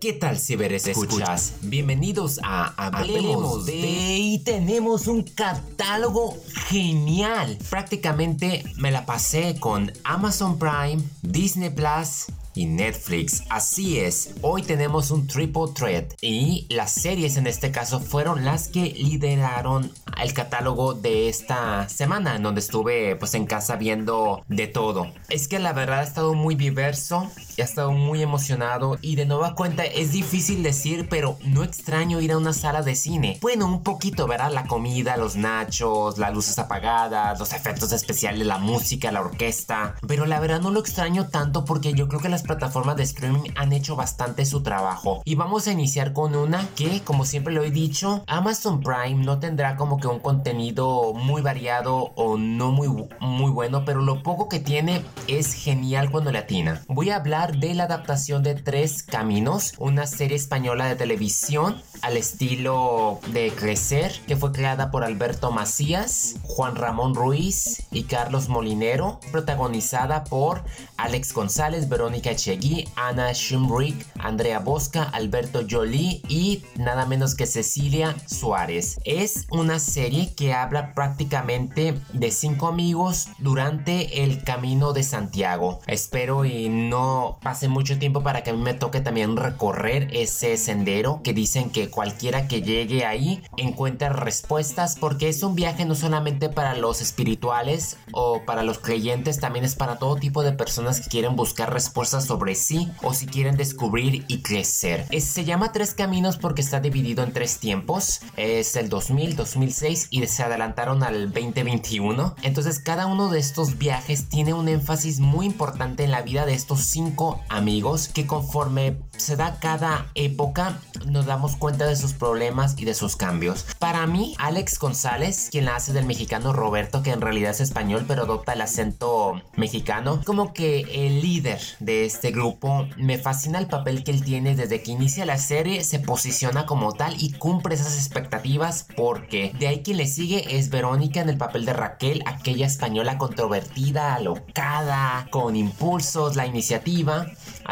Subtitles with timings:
[0.00, 1.54] ¿Qué tal ciberes escuchas?
[1.62, 3.74] Bienvenidos a Hablemos de...
[3.74, 6.36] Y tenemos un catálogo
[6.68, 7.58] genial.
[7.68, 12.26] Prácticamente me la pasé con Amazon Prime, Disney Plus
[12.58, 13.44] y Netflix.
[13.50, 18.66] Así es, hoy tenemos un triple threat y las series en este caso fueron las
[18.66, 24.66] que lideraron el catálogo de esta semana en donde estuve pues en casa viendo de
[24.66, 25.06] todo.
[25.28, 29.26] Es que la verdad ha estado muy diverso y ha estado muy emocionado y de
[29.26, 33.38] nueva cuenta es difícil decir pero no extraño ir a una sala de cine.
[33.40, 34.50] Bueno, un poquito, ¿verdad?
[34.50, 39.94] La comida, los nachos, las luces apagadas, los efectos especiales, la música, la orquesta.
[40.08, 43.50] Pero la verdad no lo extraño tanto porque yo creo que las plataformas de streaming
[43.54, 45.22] han hecho bastante su trabajo.
[45.24, 49.38] Y vamos a iniciar con una que, como siempre lo he dicho, Amazon Prime no
[49.38, 52.88] tendrá como que un contenido muy variado o no muy,
[53.20, 56.82] muy bueno, pero lo poco que tiene es genial cuando le atina.
[56.88, 62.16] Voy a hablar de la adaptación de Tres Caminos, una serie española de televisión al
[62.16, 69.20] estilo de Crecer, que fue creada por Alberto Macías, Juan Ramón Ruiz y Carlos Molinero,
[69.30, 70.64] protagonizada por
[70.96, 78.16] Alex González, Verónica Chegui, Ana Schumrick, Andrea Bosca, Alberto Jolie y nada menos que Cecilia
[78.26, 78.98] Suárez.
[79.04, 85.80] Es una serie que habla prácticamente de cinco amigos durante el camino de Santiago.
[85.86, 90.56] Espero y no pase mucho tiempo para que a mí me toque también recorrer ese
[90.56, 95.94] sendero que dicen que cualquiera que llegue ahí encuentra respuestas porque es un viaje no
[95.94, 101.00] solamente para los espirituales o para los creyentes, también es para todo tipo de personas
[101.00, 105.06] que quieren buscar respuestas sobre sí o si quieren descubrir y crecer.
[105.20, 108.20] se llama Tres Caminos porque está dividido en tres tiempos.
[108.36, 112.36] Es el 2000, 2006 y se adelantaron al 2021.
[112.42, 116.54] Entonces cada uno de estos viajes tiene un énfasis muy importante en la vida de
[116.54, 122.74] estos cinco amigos que conforme se da cada época nos damos cuenta de sus problemas
[122.78, 123.66] y de sus cambios.
[123.78, 128.04] Para mí, Alex González, quien la hace del mexicano Roberto, que en realidad es español
[128.06, 133.66] pero adopta el acento mexicano, como que el líder de este grupo, me fascina el
[133.66, 137.74] papel que él tiene desde que inicia la serie, se posiciona como tal y cumple
[137.74, 142.22] esas expectativas porque de ahí quien le sigue es Verónica en el papel de Raquel,
[142.26, 147.26] aquella española controvertida, alocada, con impulsos, la iniciativa.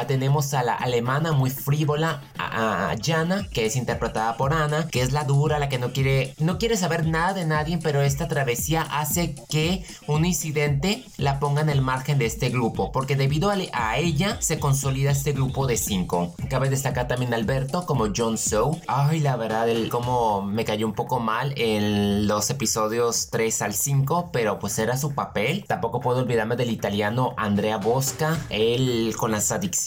[0.05, 5.13] Tenemos a la alemana muy frívola, a, Jana, que es interpretada por Ana, que es
[5.13, 8.83] la dura, la que no quiere, no quiere saber nada de nadie, pero esta travesía
[8.83, 13.97] hace que un incidente la ponga en el margen de este grupo, porque debido a,
[13.97, 16.35] ella se consolida este grupo de cinco.
[16.51, 18.79] Cabe destacar también Alberto como John Sow.
[18.87, 23.75] Ay, la verdad, el como me cayó un poco mal en los episodios 3 al
[23.75, 25.65] 5, pero pues era su papel.
[25.67, 29.86] Tampoco puedo olvidarme del italiano Andrea Bosca, él con las adicciones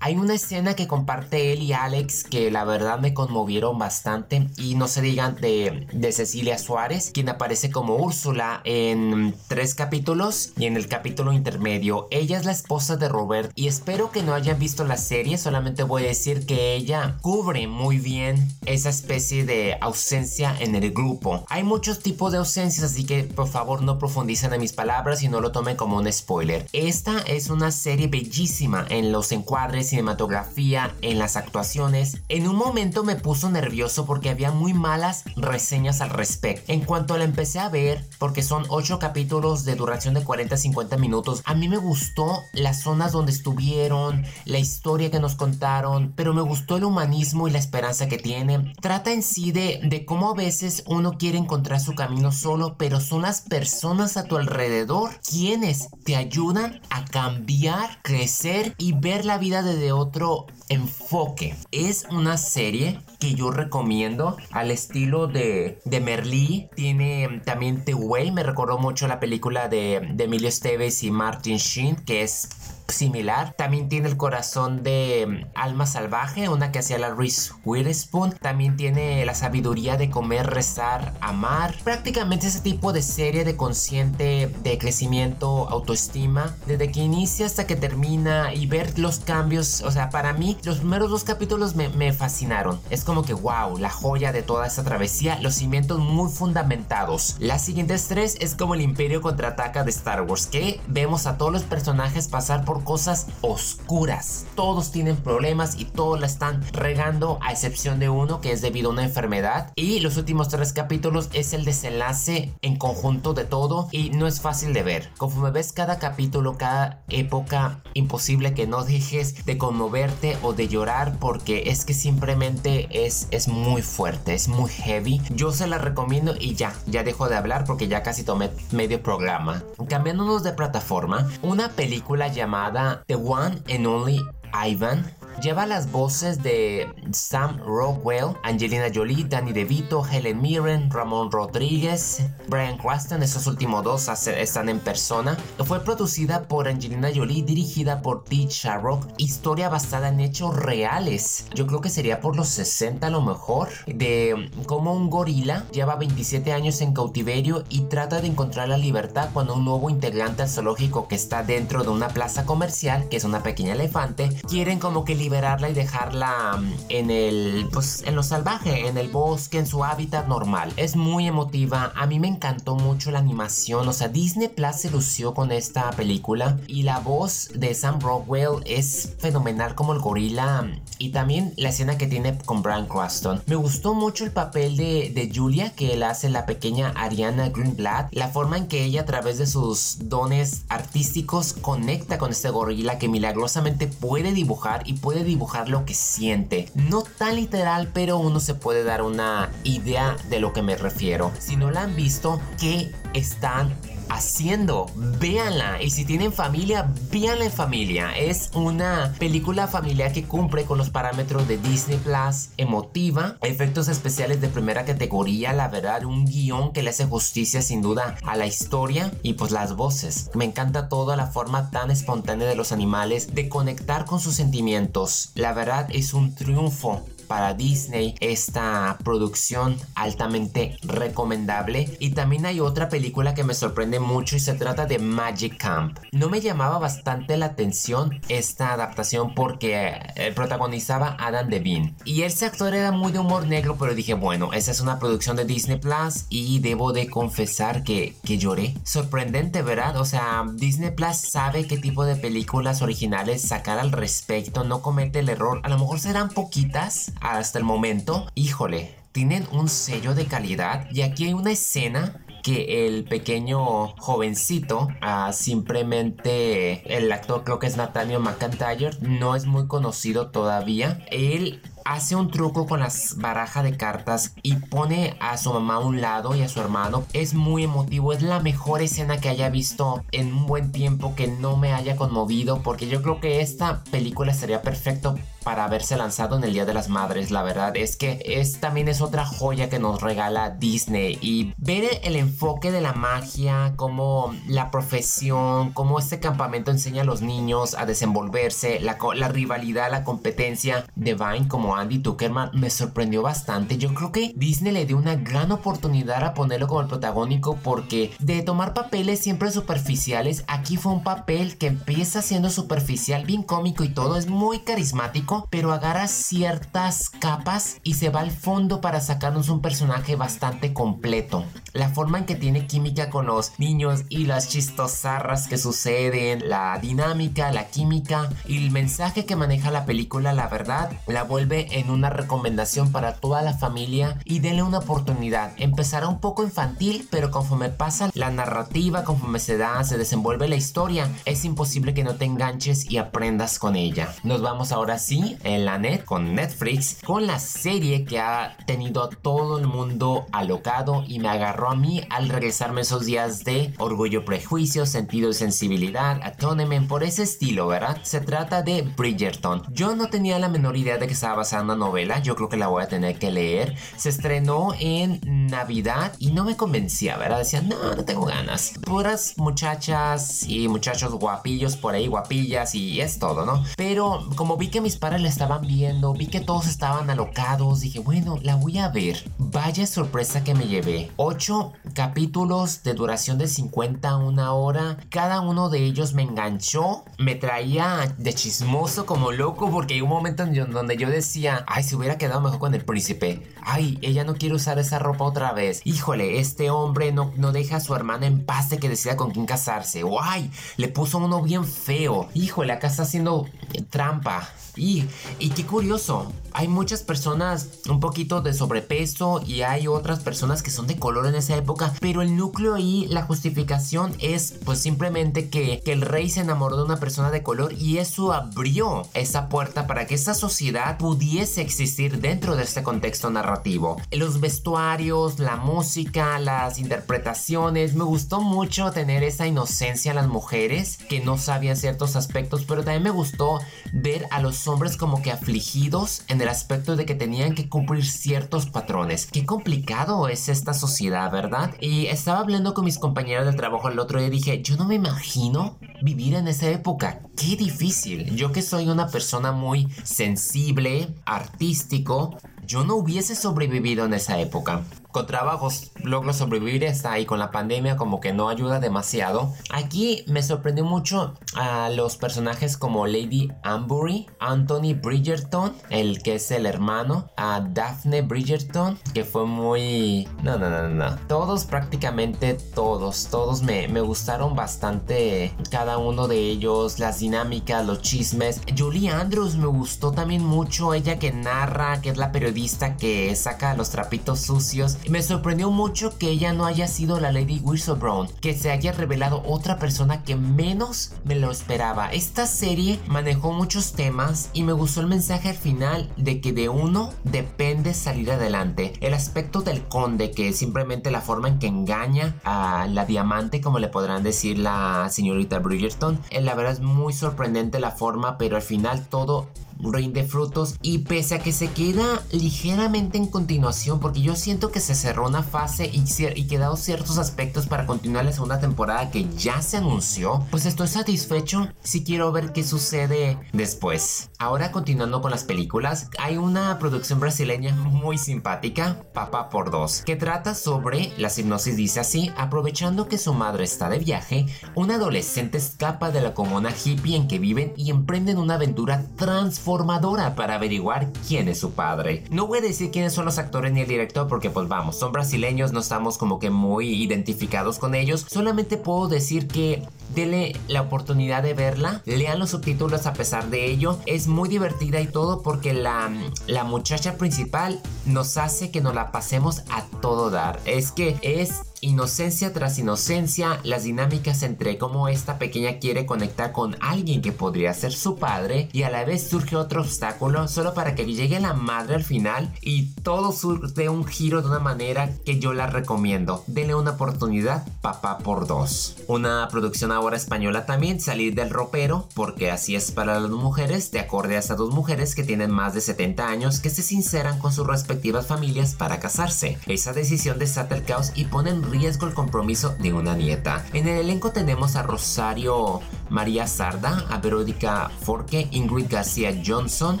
[0.00, 4.48] hay una escena que comparte él y Alex que la verdad me conmovieron bastante.
[4.56, 10.52] Y no se digan de, de Cecilia Suárez, quien aparece como Úrsula en tres capítulos
[10.56, 12.06] y en el capítulo intermedio.
[12.10, 15.36] Ella es la esposa de Robert y espero que no hayan visto la serie.
[15.36, 20.92] Solamente voy a decir que ella cubre muy bien esa especie de ausencia en el
[20.92, 21.44] grupo.
[21.48, 25.28] Hay muchos tipos de ausencias, así que por favor no profundicen en mis palabras y
[25.28, 26.68] no lo tomen como un spoiler.
[26.72, 32.18] Esta es una serie bellísima en los encuadres, cinematografía, en las actuaciones.
[32.28, 36.72] En un momento me puso nervioso porque había muy malas reseñas al respecto.
[36.72, 41.42] En cuanto la empecé a ver, porque son 8 capítulos de duración de 40-50 minutos,
[41.44, 46.42] a mí me gustó las zonas donde estuvieron, la historia que nos contaron, pero me
[46.42, 48.72] gustó el humanismo y la esperanza que tiene.
[48.80, 53.00] Trata en sí de, de cómo a veces uno quiere encontrar su camino solo, pero
[53.00, 59.36] son las personas a tu alrededor quienes te ayudan a cambiar, crecer y ver la
[59.36, 61.54] vida desde otro enfoque.
[61.70, 66.68] Es una serie que yo recomiendo al estilo de, de Merlí.
[66.74, 71.56] Tiene también The Way, me recordó mucho la película de, de Emilio Esteves y Martin
[71.56, 72.50] Sheen, que es
[72.92, 73.54] similar.
[73.56, 78.32] También tiene el corazón de mm, Alma Salvaje, una que hacía la Reese Witherspoon.
[78.32, 81.74] También tiene la sabiduría de comer, rezar, amar.
[81.84, 87.76] Prácticamente ese tipo de serie de consciente de crecimiento, autoestima, desde que inicia hasta que
[87.76, 89.82] termina y ver los cambios.
[89.82, 92.80] O sea, para mí, los primeros dos capítulos me, me fascinaron.
[92.90, 97.36] Es como que wow, la joya de toda esta travesía, los cimientos muy fundamentados.
[97.38, 101.52] Las siguientes tres es como el Imperio contraataca de Star Wars, que vemos a todos
[101.52, 104.46] los personajes pasar por cosas oscuras.
[104.54, 108.90] Todos tienen problemas y todos la están regando a excepción de uno que es debido
[108.90, 109.72] a una enfermedad.
[109.76, 114.40] Y los últimos tres capítulos es el desenlace en conjunto de todo y no es
[114.40, 115.10] fácil de ver.
[115.18, 121.18] Conforme ves cada capítulo, cada época, imposible que no dejes de conmoverte o de llorar
[121.18, 125.20] porque es que simplemente es, es muy fuerte, es muy heavy.
[125.30, 129.02] Yo se la recomiendo y ya, ya dejo de hablar porque ya casi tomé medio
[129.02, 129.62] programa.
[129.88, 134.24] Cambiándonos de plataforma, una película llamada The One and Only
[134.54, 135.04] Ivan
[135.42, 142.78] Lleva las voces de Sam Rockwell, Angelina Jolie, Danny DeVito, Helen Mirren, Ramón Rodríguez, Brian
[142.78, 145.36] Cranston, esos últimos dos están en persona.
[145.64, 151.46] Fue producida por Angelina Jolie, dirigida por Dee Sharrock, historia basada en hechos reales.
[151.54, 155.96] Yo creo que sería por los 60 a lo mejor, de cómo un gorila lleva
[155.96, 160.48] 27 años en cautiverio y trata de encontrar la libertad cuando un nuevo integrante al
[160.48, 165.04] zoológico que está dentro de una plaza comercial, que es una pequeña elefante, quieren como
[165.04, 169.66] que liberarla y dejarla mm, en el, pues, en lo salvaje, en el bosque, en
[169.66, 170.72] su hábitat normal.
[170.76, 171.92] Es muy emotiva.
[171.96, 173.88] A mí me encantó mucho la animación.
[173.88, 178.62] O sea, Disney Plus se lució con esta película y la voz de Sam Rockwell
[178.66, 180.66] es fenomenal como el gorila
[180.98, 183.42] y también la escena que tiene con Brian Cranston.
[183.46, 188.12] Me gustó mucho el papel de, de Julia que él hace la pequeña Ariana Greenblatt.
[188.12, 192.98] La forma en que ella a través de sus dones artísticos conecta con este gorila
[192.98, 196.68] que milagrosamente puede dibujar y puede dibujar lo que siente.
[196.74, 201.30] No tan literal, pero uno se puede dar una idea de lo que me refiero.
[201.38, 203.76] Si no la han visto, ¿qué están
[204.14, 204.86] haciendo.
[205.20, 205.82] Véanla.
[205.82, 208.16] Y si tienen familia, véanla en familia.
[208.16, 214.40] Es una película familiar que cumple con los parámetros de Disney Plus, emotiva, efectos especiales
[214.40, 218.46] de primera categoría, la verdad, un guion que le hace justicia sin duda a la
[218.46, 220.30] historia y pues las voces.
[220.34, 225.30] Me encanta toda la forma tan espontánea de los animales de conectar con sus sentimientos.
[225.34, 231.96] La verdad es un triunfo para Disney esta producción altamente recomendable.
[231.98, 235.98] Y también hay otra película que me sorprende mucho y se trata de Magic Camp.
[236.12, 241.94] No me llamaba bastante la atención esta adaptación porque eh, protagonizaba Adam Devine.
[242.04, 245.36] Y ese actor era muy de humor negro pero dije bueno esa es una producción
[245.36, 250.90] de Disney Plus y debo de confesar que, que lloré sorprendente verdad o sea Disney
[250.90, 255.60] Plus sabe qué tipo de películas originales sacar al respecto no comete el error.
[255.62, 261.00] A lo mejor serán poquitas hasta el momento, híjole, tienen un sello de calidad y
[261.02, 267.78] aquí hay una escena que el pequeño jovencito, ah, simplemente el actor creo que es
[267.78, 271.02] Nathaniel McIntyre, no es muy conocido todavía.
[271.10, 275.78] Él hace un truco con las barajas de cartas y pone a su mamá a
[275.80, 277.04] un lado y a su hermano.
[277.12, 281.28] Es muy emotivo, es la mejor escena que haya visto en un buen tiempo que
[281.28, 286.36] no me haya conmovido porque yo creo que esta película sería perfecto para haberse lanzado
[286.36, 287.30] en el Día de las Madres.
[287.30, 292.00] La verdad es que es también es otra joya que nos regala Disney y ver
[292.02, 297.74] el enfoque de la magia, como la profesión, como este campamento enseña a los niños
[297.74, 303.78] a desenvolverse, la, la rivalidad, la competencia de Vine Andy Tuckerman me sorprendió bastante.
[303.78, 308.12] Yo creo que Disney le dio una gran oportunidad a ponerlo como el protagónico porque
[308.18, 313.84] de tomar papeles siempre superficiales, aquí fue un papel que empieza siendo superficial, bien cómico
[313.84, 315.04] y todo, es muy carismático
[315.50, 321.44] pero agarra ciertas capas y se va al fondo para sacarnos un personaje bastante completo.
[321.72, 326.78] La forma en que tiene química con los niños y las chistosarras que suceden, la
[326.80, 331.90] dinámica, la química y el mensaje que maneja la película, la verdad, la vuelve en
[331.90, 335.52] una recomendación para toda la familia y denle una oportunidad.
[335.56, 340.56] Empezará un poco infantil, pero conforme pasa la narrativa, conforme se da, se desenvuelve la
[340.56, 344.14] historia, es imposible que no te enganches y aprendas con ella.
[344.22, 349.02] Nos vamos ahora sí en la net con Netflix con la serie que ha tenido
[349.02, 353.72] a todo el mundo alocado y me agarró a mí al regresarme esos días de
[353.78, 357.98] orgullo, prejuicio, sentido y sensibilidad, atonement por ese estilo, ¿verdad?
[358.02, 359.62] Se trata de Bridgerton.
[359.72, 362.68] Yo no tenía la menor idea de que estaba basada novela, yo creo que la
[362.68, 363.76] voy a tener que leer.
[363.96, 367.38] Se estrenó en Navidad y no me convencía, ¿verdad?
[367.38, 368.72] Decía, no, no tengo ganas.
[368.84, 373.62] Puras muchachas y muchachos guapillos por ahí, guapillas y es todo, ¿no?
[373.76, 377.98] Pero como vi que mis padres la estaban viendo, vi que todos estaban alocados, dije,
[377.98, 379.22] bueno, la voy a ver.
[379.38, 381.10] Vaya sorpresa que me llevé.
[381.16, 384.96] Ocho capítulos de duración de 50 a una hora.
[385.10, 390.08] Cada uno de ellos me enganchó, me traía de chismoso como loco porque hay un
[390.08, 393.42] momento en donde yo decía, ay, se hubiera quedado mejor con el príncipe.
[393.62, 395.80] Ay, ella no quiere usar esa ropa otra vez.
[395.84, 399.30] Híjole, este hombre no, no deja a su hermana en paz de que decida con
[399.30, 400.02] quién casarse.
[400.20, 402.28] ay, le puso uno bien feo.
[402.34, 403.46] Híjole, acá está haciendo
[403.90, 404.48] trampa.
[404.76, 405.04] Y,
[405.38, 410.70] y qué curioso, hay muchas personas un poquito de sobrepeso y hay otras personas que
[410.70, 415.48] son de color en esa época, pero el núcleo y la justificación es pues simplemente
[415.48, 419.48] que, que el rey se enamoró de una persona de color y eso abrió esa
[419.48, 423.96] puerta para que esa sociedad pudiese existir dentro de este contexto narrativo.
[424.10, 430.98] Los vestuarios, la música, las interpretaciones, me gustó mucho tener esa inocencia en las mujeres
[431.08, 433.60] que no sabían ciertos aspectos, pero también me gustó
[433.94, 438.04] ver a los hombres como que afligidos en el aspecto de que tenían que cumplir
[438.04, 439.24] ciertos patrones.
[439.24, 441.74] Qué complicado es esta sociedad, ¿verdad?
[441.80, 444.84] Y estaba hablando con mis compañeros del trabajo el otro día y dije, yo no
[444.84, 447.22] me imagino vivir en esa época.
[447.36, 448.36] Qué difícil.
[448.36, 454.82] Yo que soy una persona muy sensible, artístico, yo no hubiese sobrevivido en esa época
[455.14, 459.54] con trabajos logro sobrevivir hasta ahí con la pandemia como que no ayuda demasiado.
[459.70, 466.50] Aquí me sorprendió mucho a los personajes como Lady Ambury, Anthony Bridgerton, el que es
[466.50, 470.26] el hermano, a Daphne Bridgerton, que fue muy...
[470.42, 471.16] No, no, no, no.
[471.28, 478.02] Todos prácticamente todos, todos me, me gustaron bastante cada uno de ellos, las dinámicas, los
[478.02, 478.62] chismes.
[478.76, 482.53] Julie Andrews me gustó también mucho, ella que narra, que es la periodista
[482.98, 487.60] que saca los trapitos sucios me sorprendió mucho que ella no haya sido la Lady
[487.98, 492.12] Brown, que se haya revelado otra persona que menos me lo esperaba.
[492.12, 496.68] Esta serie manejó muchos temas y me gustó el mensaje al final de que de
[496.68, 498.92] uno depende salir adelante.
[499.00, 503.60] El aspecto del conde, que es simplemente la forma en que engaña a la diamante,
[503.60, 506.20] como le podrán decir la señorita Bridgerton.
[506.30, 509.48] Eh, la verdad es muy sorprendente la forma, pero al final todo
[509.80, 514.80] rinde frutos y pese a que se queda ligeramente en continuación porque yo siento que
[514.80, 516.04] se cerró una fase y,
[516.34, 520.88] y quedaron ciertos aspectos para continuar la segunda temporada que ya se anunció, pues estoy
[520.88, 524.30] satisfecho si quiero ver qué sucede después.
[524.38, 530.16] Ahora continuando con las películas, hay una producción brasileña muy simpática, Papá por dos, que
[530.16, 535.58] trata sobre, la hipnosis dice así, aprovechando que su madre está de viaje, un adolescente
[535.58, 540.56] escapa de la comuna hippie en que viven y emprenden una aventura transformadora formadora para
[540.56, 542.24] averiguar quién es su padre.
[542.30, 545.12] No voy a decir quiénes son los actores ni el director porque pues vamos, son
[545.12, 548.26] brasileños, no estamos como que muy identificados con ellos.
[548.28, 549.82] Solamente puedo decir que
[550.14, 553.98] Dele la oportunidad de verla, lean los subtítulos a pesar de ello.
[554.06, 556.12] Es muy divertida y todo porque la,
[556.46, 560.60] la muchacha principal nos hace que nos la pasemos a todo dar.
[560.66, 566.76] Es que es inocencia tras inocencia, las dinámicas entre cómo esta pequeña quiere conectar con
[566.80, 570.94] alguien que podría ser su padre y a la vez surge otro obstáculo solo para
[570.94, 575.38] que llegue la madre al final y todo surge un giro de una manera que
[575.38, 576.42] yo la recomiendo.
[576.46, 578.96] Denle una oportunidad, papá por dos.
[579.06, 584.00] Una producción ahora española también, salir del ropero, porque así es para las mujeres, de
[584.00, 587.52] acorde a estas dos mujeres que tienen más de 70 años que se sinceran con
[587.52, 589.58] sus respectivas familias para casarse.
[589.66, 593.64] Esa decisión desata el caos y pone en riesgo el compromiso de una nieta.
[593.72, 595.80] En el elenco tenemos a Rosario
[596.14, 600.00] María Sarda, a Verónica Forque, Ingrid García Johnson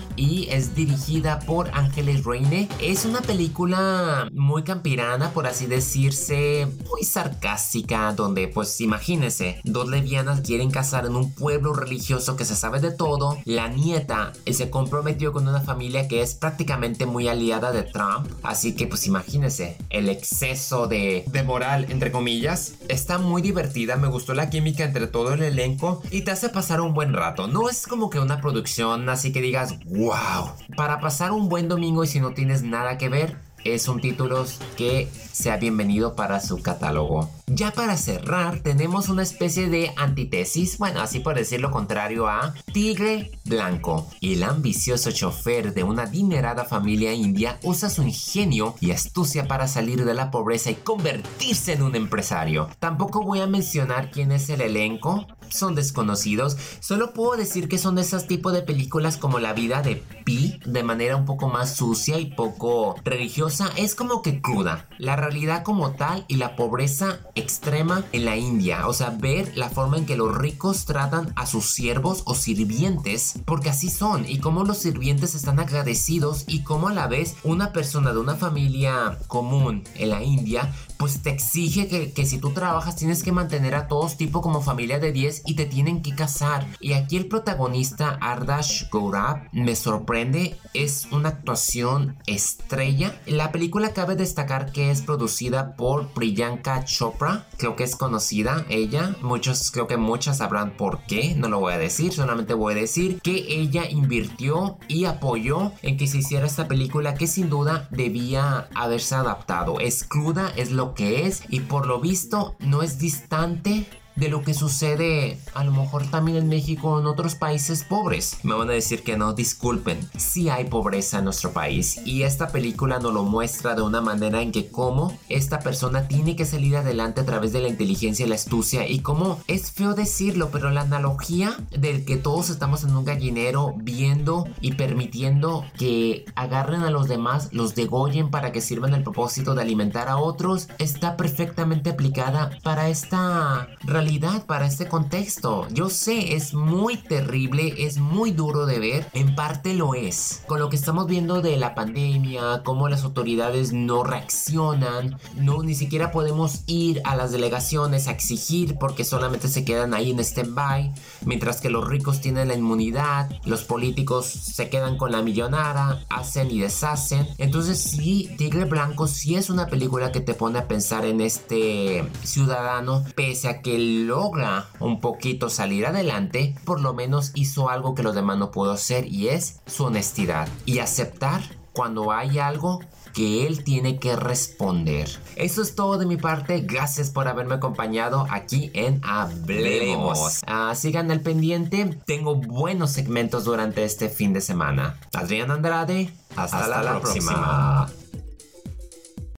[0.14, 2.68] y es dirigida por Ángeles Reine.
[2.80, 10.42] Es una película muy campirana, por así decirse, muy sarcástica, donde pues imagínense, dos levianas
[10.42, 13.38] quieren casar en un pueblo religioso que se sabe de todo.
[13.44, 18.76] La nieta se comprometió con una familia que es prácticamente muy aliada de Trump, así
[18.76, 22.74] que pues imagínense el exceso de moral entre comillas.
[22.86, 26.80] Está muy divertida, me gustó la química entre todo el elenco y te hace pasar
[26.80, 27.46] un buen rato.
[27.46, 30.52] No es como que una producción así que digas, wow.
[30.76, 34.44] Para pasar un buen domingo y si no tienes nada que ver, es un título
[34.76, 37.30] que sea bienvenido para su catálogo.
[37.46, 43.32] Ya para cerrar, tenemos una especie de antítesis, bueno, así por decirlo contrario a Tigre
[43.44, 44.08] Blanco.
[44.20, 50.04] El ambicioso chofer de una adinerada familia india usa su ingenio y astucia para salir
[50.04, 52.68] de la pobreza y convertirse en un empresario.
[52.78, 56.56] Tampoco voy a mencionar quién es el elenco, son desconocidos.
[56.80, 60.60] Solo puedo decir que son de esos tipos de películas como La vida de Pi,
[60.64, 63.70] de manera un poco más sucia y poco religiosa.
[63.76, 64.88] Es como que cruda.
[64.98, 68.86] La realidad como tal y la pobreza extrema en la India.
[68.88, 73.34] O sea, ver la forma en que los ricos tratan a sus siervos o sirvientes,
[73.44, 77.72] porque así son, y cómo los sirvientes están agradecidos y cómo a la vez una
[77.72, 82.96] persona de una familia común en la India pues te exige que, si tú trabajas
[82.96, 86.66] tienes que mantener a todos tipo como familia de 10 y te tienen que casar.
[86.80, 93.20] Y aquí el protagonista Ardash Gaurav me sorprende, es una actuación estrella.
[93.26, 99.14] La película cabe destacar que es producida por Priyanka Chopra, creo que es conocida ella,
[99.22, 102.76] muchos creo que muchas sabrán por qué, no lo voy a decir, solamente voy a
[102.76, 107.88] decir que ella invirtió y apoyó en que se hiciera esta película que sin duda
[107.90, 109.80] debía haberse adaptado.
[109.80, 113.86] Es cruda, es lo que es y por lo visto no es distante
[114.16, 118.38] de lo que sucede a lo mejor también en México o en otros países pobres.
[118.42, 122.48] Me van a decir que no, disculpen, sí hay pobreza en nuestro país y esta
[122.48, 126.76] película nos lo muestra de una manera en que cómo esta persona tiene que salir
[126.76, 130.70] adelante a través de la inteligencia y la astucia y cómo es feo decirlo, pero
[130.70, 136.90] la analogía del que todos estamos en un gallinero viendo y permitiendo que agarren a
[136.90, 141.90] los demás, los degollen para que sirvan el propósito de alimentar a otros, está perfectamente
[141.90, 144.03] aplicada para esta realidad
[144.46, 145.66] para este contexto.
[145.70, 150.42] Yo sé, es muy terrible, es muy duro de ver, en parte lo es.
[150.46, 155.74] Con lo que estamos viendo de la pandemia, cómo las autoridades no reaccionan, no ni
[155.74, 160.92] siquiera podemos ir a las delegaciones a exigir porque solamente se quedan ahí en stand-by,
[161.24, 166.50] mientras que los ricos tienen la inmunidad, los políticos se quedan con la millonada, hacen
[166.50, 167.26] y deshacen.
[167.38, 172.04] Entonces sí, Tigre Blanco sí es una película que te pone a pensar en este
[172.22, 177.94] ciudadano, pese a que el logra un poquito salir adelante, por lo menos hizo algo
[177.94, 182.80] que los demás no pudo hacer y es su honestidad y aceptar cuando hay algo
[183.14, 185.08] que él tiene que responder.
[185.36, 186.60] Eso es todo de mi parte.
[186.60, 190.40] Gracias por haberme acompañado aquí en Hablemos.
[190.46, 191.96] Ah, sigan al pendiente.
[192.06, 194.98] Tengo buenos segmentos durante este fin de semana.
[195.12, 196.12] Adrián Andrade.
[196.36, 197.88] Hasta, la, próxima.